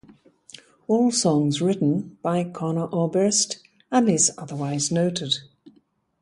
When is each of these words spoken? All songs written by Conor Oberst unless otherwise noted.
All 0.87 1.11
songs 1.11 1.61
written 1.61 2.17
by 2.23 2.43
Conor 2.45 2.89
Oberst 2.91 3.57
unless 3.91 4.31
otherwise 4.35 4.91
noted. 4.91 5.35